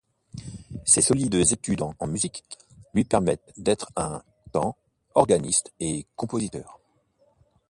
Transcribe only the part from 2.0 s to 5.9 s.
musique lui permettent d’être un temps organiste